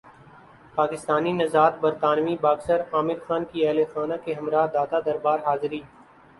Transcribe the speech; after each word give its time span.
پاکستانی 0.75 1.33
نژادبرطانوی 1.33 2.35
باکسر 2.41 2.79
عامر 2.93 3.19
خان 3.25 3.41
کی 3.51 3.59
اہل 3.65 3.79
خانہ 3.93 4.17
کےہمراہ 4.23 4.67
داتادربار 4.73 5.39
حاضری 5.47 5.81